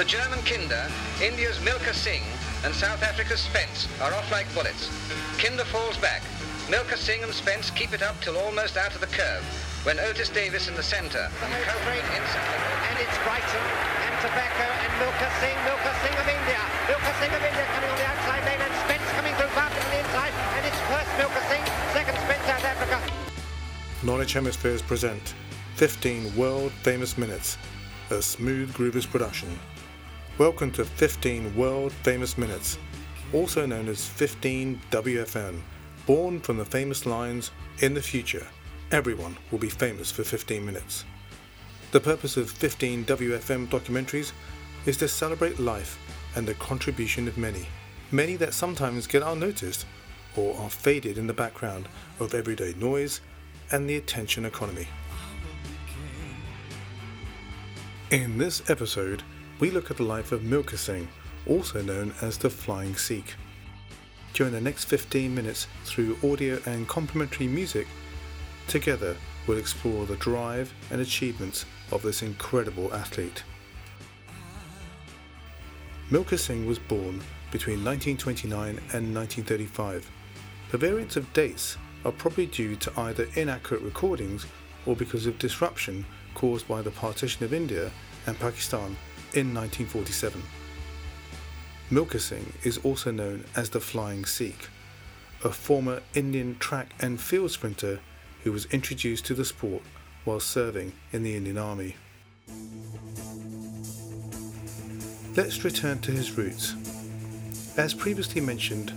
[0.00, 0.88] The German Kinder,
[1.20, 2.24] India's Milkha Singh,
[2.64, 4.88] and South Africa's Spence are off like bullets.
[5.36, 6.24] Kinder falls back.
[6.72, 9.44] Milkha Singh and Spence keep it up till almost out of the curve,
[9.84, 12.56] when Otis Davis in the centre and Copeland inside.
[12.88, 13.64] And it's Brighton
[14.08, 16.62] and Tobacco and Milkha Singh, Milkha Singh of India.
[16.88, 19.90] Milkha Singh of India coming on the outside lane and Spence coming through Barton on
[19.92, 20.32] the inside.
[20.56, 22.96] And it's first Milkha Singh, second Spence South Africa.
[24.00, 25.36] Knowledge Hemispheres present
[25.76, 27.60] 15 World Famous Minutes,
[28.08, 29.52] a Smooth Groovers production.
[30.38, 32.78] Welcome to 15 World Famous Minutes,
[33.34, 35.60] also known as 15 WFM,
[36.06, 37.50] born from the famous lines
[37.80, 38.46] In the future,
[38.90, 41.04] everyone will be famous for 15 minutes.
[41.90, 44.32] The purpose of 15 WFM documentaries
[44.86, 45.98] is to celebrate life
[46.34, 47.68] and the contribution of many,
[48.10, 49.84] many that sometimes get unnoticed
[50.34, 51.90] or are faded in the background
[52.20, 53.20] of everyday noise
[53.70, 54.88] and the attention economy.
[58.10, 59.22] In this episode,
[59.62, 61.06] we look at the life of Milkha Singh,
[61.46, 63.36] also known as the Flying Sikh.
[64.32, 67.86] During the next 15 minutes, through audio and complimentary music,
[68.66, 69.16] together
[69.46, 73.44] we'll explore the drive and achievements of this incredible athlete.
[76.10, 77.20] Milkha Singh was born
[77.52, 80.10] between 1929 and 1935.
[80.72, 84.44] The variants of dates are probably due to either inaccurate recordings
[84.86, 87.92] or because of disruption caused by the partition of India
[88.26, 88.96] and Pakistan
[89.34, 90.42] in 1947.
[91.90, 94.68] Milkha Singh is also known as the Flying Sikh,
[95.44, 98.00] a former Indian track and field sprinter
[98.44, 99.82] who was introduced to the sport
[100.24, 101.96] while serving in the Indian Army.
[105.36, 106.74] Let's return to his roots.
[107.76, 108.92] As previously mentioned,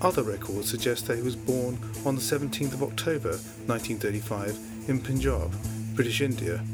[0.00, 3.30] other records suggest that he was born on the 17th of October
[3.66, 4.56] 1935
[4.88, 5.52] in Punjab,
[5.94, 6.64] British India,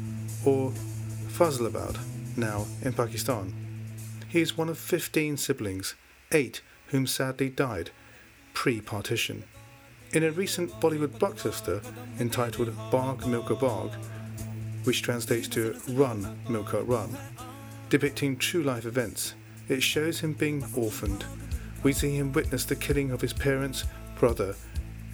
[0.45, 0.71] or
[1.29, 1.97] Faisalabad,
[2.37, 3.53] now in Pakistan.
[4.27, 5.95] He is one of 15 siblings,
[6.31, 7.91] eight whom sadly died
[8.53, 9.43] pre partition.
[10.13, 11.83] In a recent Bollywood blockbuster
[12.19, 13.93] entitled Bhaag Milkha Bhaag,
[14.85, 17.15] which translates to Run Milkha Run,
[17.89, 19.33] depicting true life events,
[19.67, 21.25] it shows him being orphaned.
[21.83, 23.83] We see him witness the killing of his parents,
[24.17, 24.55] brother,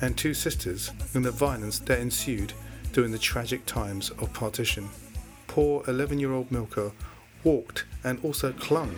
[0.01, 2.53] and two sisters and the violence that ensued
[2.91, 4.89] during the tragic times of partition.
[5.47, 6.91] Poor 11 year old Milkha
[7.43, 8.95] walked and also clung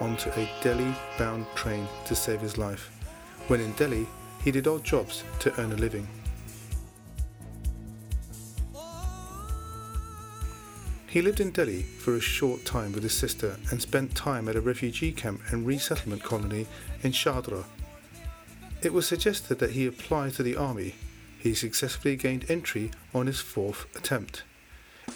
[0.00, 2.90] onto a Delhi bound train to save his life.
[3.48, 4.06] When in Delhi,
[4.42, 6.06] he did odd jobs to earn a living.
[11.06, 14.56] He lived in Delhi for a short time with his sister and spent time at
[14.56, 16.66] a refugee camp and resettlement colony
[17.02, 17.64] in Shadra.
[18.80, 20.94] It was suggested that he apply to the army.
[21.38, 24.44] He successfully gained entry on his fourth attempt.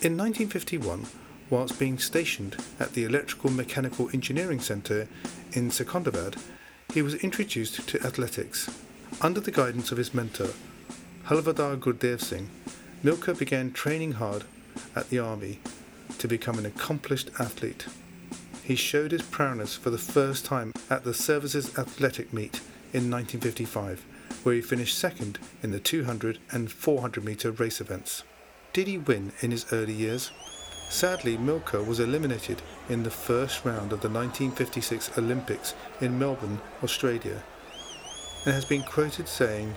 [0.03, 1.07] In 1951,
[1.51, 5.09] whilst being stationed at the Electrical Mechanical Engineering Centre
[5.53, 6.41] in Secunderabad,
[6.93, 8.71] he was introduced to athletics.
[9.21, 10.51] Under the guidance of his mentor,
[11.27, 12.51] Havildar Gurdev Singh,
[13.05, 14.45] Milkha began training hard
[14.95, 15.61] at the army
[16.19, 17.87] to become an accomplished athlete.
[18.63, 22.61] He showed his prowess for the first time at the Services Athletic Meet
[22.93, 24.05] in 1955,
[24.43, 28.25] where he finished second in the 200 and 400 metre race events.
[28.73, 30.31] Did he win in his early years?
[30.89, 37.43] Sadly, Milkha was eliminated in the first round of the 1956 Olympics in Melbourne, Australia,
[38.45, 39.75] and has been quoted saying,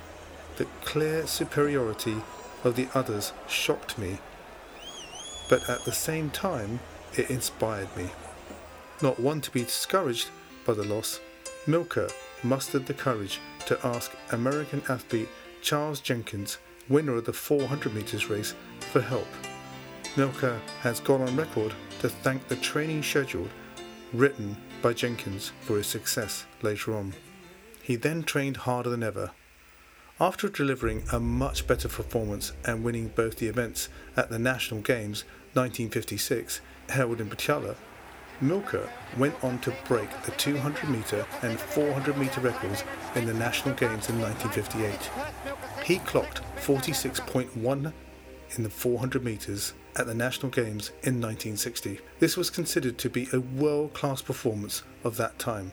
[0.58, 2.18] The clear superiority
[2.64, 4.20] of the others shocked me,
[5.50, 6.80] but at the same time,
[7.18, 8.12] it inspired me.
[9.02, 10.30] Not one to be discouraged
[10.66, 11.20] by the loss,
[11.66, 12.12] Milkha
[12.44, 15.30] mustered the courage to ask American athlete
[15.62, 18.54] Charles Jenkins, winner of the 400 metres race,
[18.92, 19.28] for help.
[20.16, 23.48] Milkha has gone on record to thank the training schedule
[24.14, 27.14] written by Jenkins for his success later on.
[27.82, 29.32] He then trained harder than ever.
[30.20, 35.24] After delivering a much better performance and winning both the events at the National Games
[35.54, 37.76] 1956 held in Patiala,
[38.42, 42.84] Milkha went on to break the 200 metre and 400 metre records
[43.16, 45.86] in the National Games in 1958.
[45.86, 47.94] He clocked 46.1
[48.56, 52.00] in the 400 metres at the National Games in 1960.
[52.20, 55.72] This was considered to be a world class performance of that time.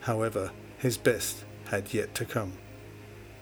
[0.00, 2.52] However, his best had yet to come.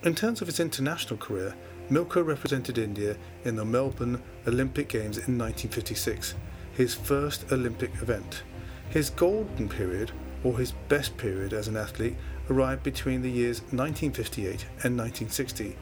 [0.03, 1.55] In terms of his international career,
[1.89, 6.35] Milkha represented India in the Melbourne Olympic Games in 1956,
[6.73, 8.43] his first Olympic event.
[8.89, 10.11] His golden period,
[10.43, 12.15] or his best period as an athlete,
[12.49, 15.75] arrived between the years 1958 and 1960.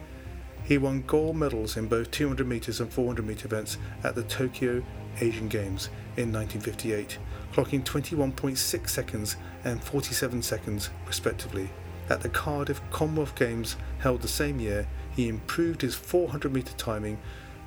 [0.64, 4.84] He won gold medals in both 200 metres and 400 metre events at the Tokyo
[5.20, 7.18] Asian Games in 1958,
[7.54, 11.70] clocking 21.6 seconds and 47 seconds respectively.
[12.10, 17.18] At the Cardiff Commonwealth Games held the same year, he improved his 400 metre timing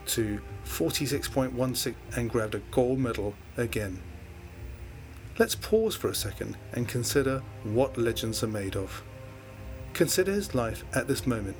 [0.07, 4.03] to 46.16 and grabbed a gold medal again.
[5.39, 9.03] Let's pause for a second and consider what legends are made of.
[9.93, 11.57] Consider his life at this moment.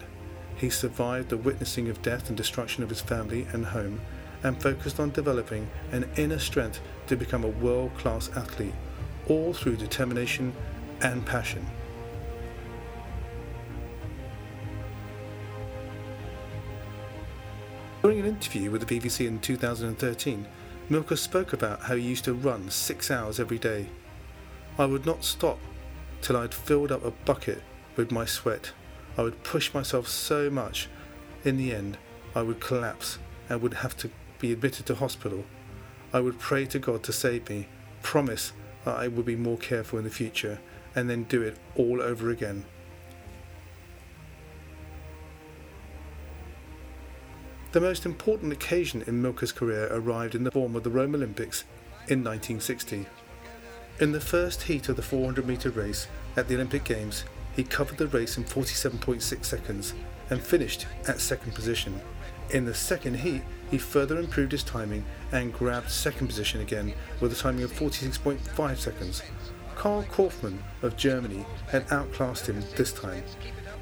[0.57, 4.01] He survived the witnessing of death and destruction of his family and home
[4.43, 8.75] and focused on developing an inner strength to become a world class athlete,
[9.29, 10.55] all through determination
[11.03, 11.67] and passion.
[18.03, 20.47] During an interview with the BBC in 2013,
[20.89, 23.89] Milkha spoke about how he used to run six hours every day.
[24.79, 25.59] I would not stop
[26.23, 27.63] till I'd filled up a bucket
[27.97, 28.71] with my sweat.
[29.19, 30.89] I would push myself so much,
[31.45, 31.97] in the end,
[32.35, 33.19] I would collapse
[33.49, 35.45] and would have to be admitted to hospital.
[36.13, 37.69] I would pray to God to save me,
[38.03, 38.53] promise
[38.85, 40.61] that I would be more careful in the future,
[40.95, 42.65] and then do it all over again.
[47.73, 51.65] The most important occasion in Milkha's career arrived in the form of the Rome Olympics
[52.09, 53.07] in 1960.
[54.01, 57.25] In the first heat of the 400 metre race at the Olympic Games,
[57.57, 59.95] he covered the race in 47.6 seconds
[60.29, 62.01] and finished at second position.
[62.51, 67.33] In the second heat, he further improved his timing and grabbed second position again with
[67.33, 69.23] a timing of 46.5 seconds.
[69.75, 73.25] Carl Kaufmann of Germany had outclassed him this time.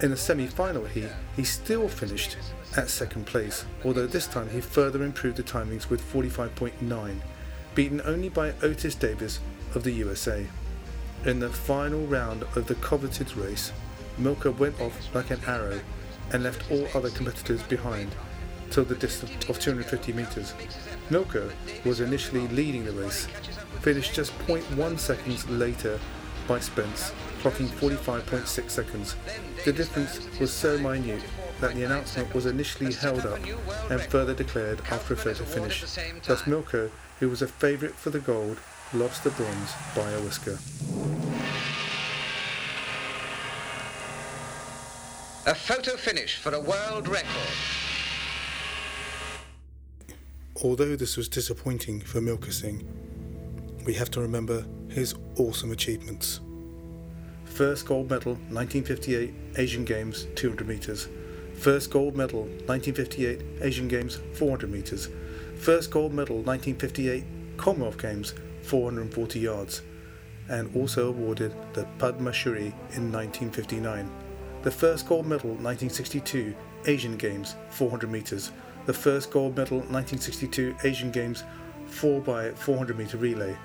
[0.00, 2.36] In the semi final heat, he still finished
[2.76, 7.20] at second place, although this time he further improved the timings with 45.9,
[7.74, 9.40] beaten only by Otis Davis
[9.74, 10.46] of the USA.
[11.24, 13.72] In the final round of the coveted race,
[14.20, 15.80] Milkha went off like an arrow
[16.32, 18.14] and left all other competitors behind
[18.70, 20.54] till the distance of 250 metres.
[21.10, 21.50] Milkha
[21.84, 23.26] was initially leading the race,
[23.80, 25.98] finished just 0.1 seconds later
[26.46, 29.16] by Spence, clocking 45.6 seconds.
[29.64, 31.22] The difference was so minute
[31.60, 33.40] that the announcement was initially held up
[33.90, 35.80] and further declared after a photo finish.
[36.26, 36.90] Thus Milkha,
[37.20, 38.58] who was a favourite for the gold,
[38.94, 40.58] lost the bronze by a whisker.
[45.46, 47.28] A photo finish for a world record.
[50.62, 52.86] Although this was disappointing for Milkha Singh,
[53.84, 56.40] we have to remember his awesome achievements.
[57.44, 61.08] First gold medal 1958 Asian Games 200 metres.
[61.54, 65.08] First gold medal 1958 Asian Games 400 metres.
[65.56, 67.24] First gold medal 1958
[67.56, 69.82] Commonwealth Games 440 yards.
[70.48, 74.10] And also awarded the Padma Shri in 1959.
[74.62, 76.54] The first gold medal 1962
[76.86, 78.52] Asian Games 400 metres.
[78.86, 81.44] The first gold medal 1962 Asian Games
[81.88, 83.56] 4x400 metre relay.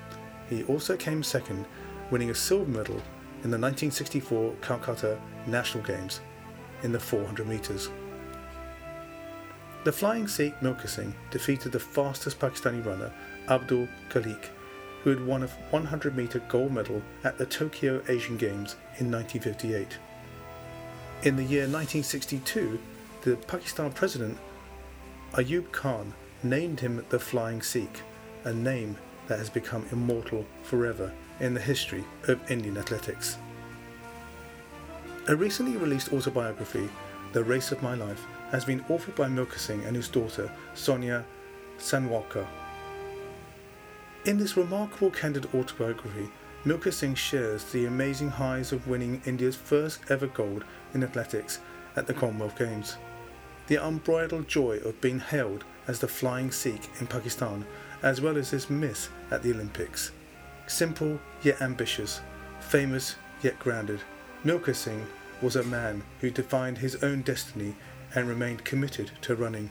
[0.48, 1.66] He also came second,
[2.10, 2.96] winning a silver medal
[3.44, 6.20] in the 1964 Calcutta National Games
[6.82, 7.90] in the 400 metres.
[9.84, 13.12] The flying Sikh Milkha Singh defeated the fastest Pakistani runner
[13.48, 14.48] Abdul Khalik,
[15.02, 19.98] who had won a 100 metre gold medal at the Tokyo Asian Games in 1958.
[21.22, 22.78] In the year 1962,
[23.22, 24.38] the Pakistan president
[25.32, 28.02] Ayub Khan named him the Flying Sikh,
[28.44, 28.96] a name
[29.28, 33.38] that has become immortal forever in the history of Indian athletics.
[35.28, 36.88] A recently released autobiography,
[37.32, 41.24] The Race of My Life, has been authored by Milkha Singh and his daughter, Sonia
[41.78, 42.46] Sanwalka.
[44.26, 46.28] In this remarkable candid autobiography,
[46.66, 50.62] Milkha Singh shares the amazing highs of winning India's first ever gold
[50.92, 51.58] in athletics
[51.96, 52.98] at the Commonwealth Games,
[53.68, 57.64] the unbridled joy of being hailed as the Flying Sikh in Pakistan,
[58.02, 60.12] as well as his miss at the Olympics.
[60.66, 62.20] Simple yet ambitious,
[62.60, 64.02] famous yet grounded,
[64.44, 65.06] Milkha Singh
[65.40, 67.74] was a man who defined his own destiny
[68.14, 69.70] and remained committed to running.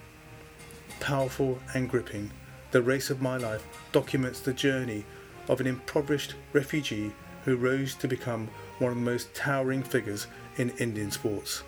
[1.00, 2.32] Powerful and gripping,
[2.72, 5.04] The Race of My Life documents the journey
[5.48, 7.12] of an impoverished refugee
[7.44, 8.48] who rose to become
[8.78, 11.64] one of the most towering figures in Indian sports.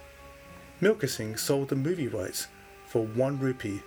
[0.79, 2.49] Milkha Singh sold the movie rights
[2.85, 3.81] for one rupee,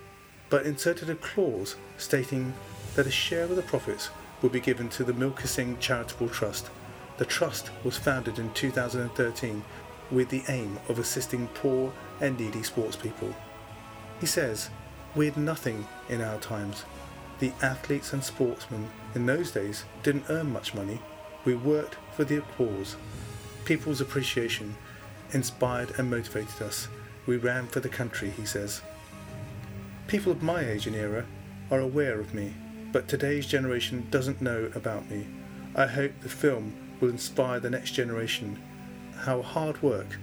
[0.49, 2.53] but inserted a clause stating
[2.95, 4.09] that a share of the profits
[4.41, 6.69] would be given to the Milkha Singh Charitable Trust.
[7.17, 9.63] The trust was founded in 2013
[10.11, 13.33] with the aim of assisting poor and needy sportspeople.
[14.19, 14.69] He says,
[15.15, 16.83] We had nothing in our times.
[17.39, 21.01] The athletes and sportsmen in those days didn't earn much money.
[21.43, 22.95] We worked for the applause.
[23.65, 24.75] People's appreciation
[25.31, 26.87] inspired and motivated us,
[27.25, 28.81] we ran for the country, he says.
[30.07, 31.25] People of my age and era
[31.71, 32.53] are aware of me,
[32.91, 35.27] but today's generation doesn't know about me.
[35.75, 38.61] I hope the film will inspire the next generation
[39.17, 40.19] how hard work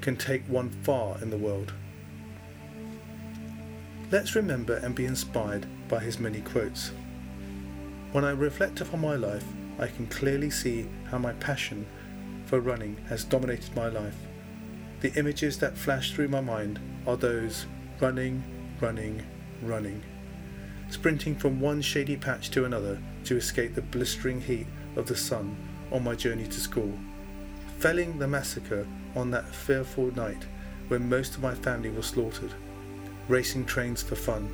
[0.00, 1.72] can take one far in the world.
[4.10, 6.92] Let's remember and be inspired by his many quotes.
[8.12, 9.44] When I reflect upon my life,
[9.78, 11.86] I can clearly see how my passion
[12.46, 14.16] for running has dominated my life.
[15.00, 17.66] The images that flash through my mind are those
[18.00, 18.42] running,
[18.80, 19.22] running,
[19.62, 20.02] running,
[20.90, 25.56] sprinting from one shady patch to another to escape the blistering heat of the sun
[25.90, 26.92] on my journey to school,
[27.78, 28.86] felling the massacre
[29.16, 30.46] on that fearful night
[30.88, 32.52] when most of my family was slaughtered,
[33.28, 34.48] racing trains for fun,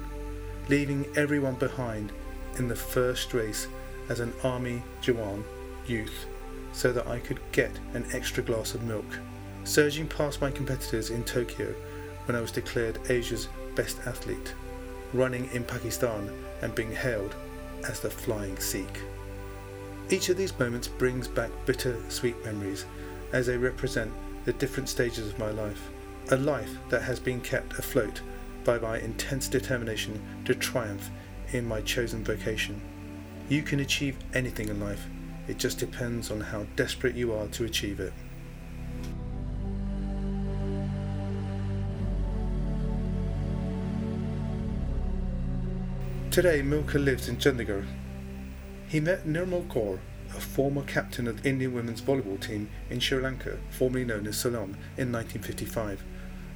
[0.70, 2.12] leaving everyone behind
[2.56, 3.66] in the first race
[4.08, 5.42] as an army Jawan
[5.84, 6.26] youth
[6.72, 9.18] so that I could get an extra glass of milk,
[9.64, 11.74] surging past my competitors in Tokyo
[12.26, 14.54] when I was declared Asia's best athlete,
[15.12, 16.30] running in Pakistan
[16.62, 17.34] and being hailed
[17.88, 19.00] as the Flying Sikh.
[20.08, 22.84] Each of these moments brings back bitter sweet memories
[23.32, 24.12] as they represent
[24.44, 25.90] the different stages of my life,
[26.30, 28.20] a life that has been kept afloat
[28.64, 31.10] by my intense determination to triumph
[31.52, 32.80] in my chosen vocation.
[33.48, 35.06] You can achieve anything in life,
[35.48, 38.12] it just depends on how desperate you are to achieve it.
[46.30, 47.84] Today, Milkha lives in Chandigarh.
[48.88, 49.98] He met Nirmal Kaur,
[50.28, 54.36] a former captain of the Indian women's volleyball team in Sri Lanka, formerly known as
[54.36, 56.04] Ceylon, in 1955.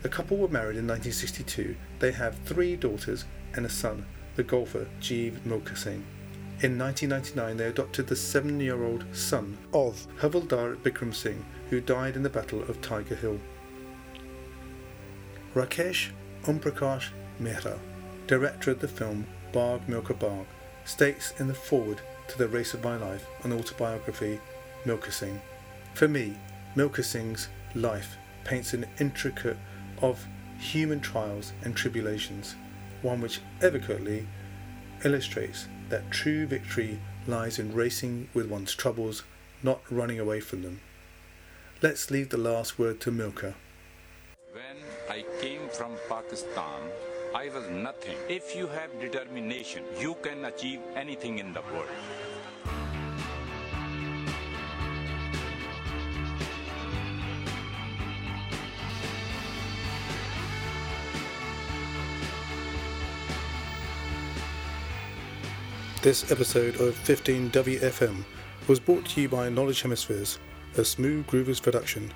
[0.05, 1.75] The couple were married in 1962.
[1.99, 4.05] They have three daughters and a son,
[4.37, 6.05] the golfer Jeev Milkha Singh.
[6.61, 12.17] In 1999, they adopted the seven year old son of Havildar Bikram Singh, who died
[12.17, 13.41] in the Battle of Tiger Hill.
[15.55, 16.11] Rakesh
[16.43, 17.09] Omprakash
[17.41, 17.79] Mehra,
[18.27, 20.45] director of the film Bhaag Milkha Bhaag,
[20.85, 24.39] states in the foreword to The Race of My Life, an autobiography,
[24.85, 25.41] Milkha Singh.
[25.95, 26.37] For me,
[26.77, 29.57] Milkha Singh's life paints an intricate
[30.05, 30.27] of
[30.59, 32.55] human trials and tribulations,
[33.03, 34.27] one which eloquently
[35.05, 39.23] illustrates that true victory lies in racing with one's troubles,
[39.63, 40.81] not running away from them.
[41.81, 43.55] Let's leave the last word to Milkha.
[44.53, 44.79] When
[45.11, 46.81] I came from Pakistan,
[47.35, 48.17] I was nothing.
[48.29, 51.89] If you have determination, you can achieve anything in the world.
[66.05, 68.27] This episode of 15WFM
[68.69, 70.39] was brought to you by Knowledge Hemispheres,
[70.77, 72.13] a Smooth Groovers production.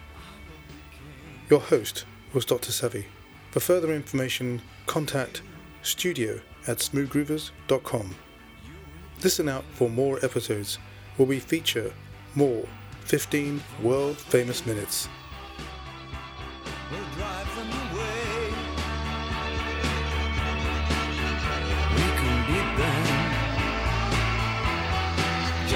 [1.49, 2.05] Your host
[2.35, 2.71] was Dr.
[2.71, 3.07] Savvy.
[3.51, 5.41] For further information, contact
[5.81, 8.15] studio at smoothgroovers.com.
[9.25, 10.79] Listen out for more episodes
[11.17, 11.91] where we feature
[12.35, 12.69] more
[13.07, 15.09] 15 world famous minutes.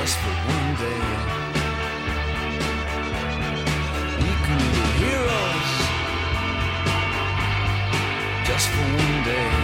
[0.02, 1.02] Just for one day.
[4.18, 5.70] We can be heroes
[8.48, 9.61] just for one day.